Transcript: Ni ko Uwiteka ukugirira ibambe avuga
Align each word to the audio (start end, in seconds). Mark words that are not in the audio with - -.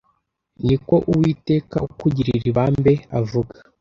Ni 0.65 0.75
ko 0.87 0.95
Uwiteka 1.11 1.77
ukugirira 1.87 2.45
ibambe 2.51 2.93
avuga 3.19 3.55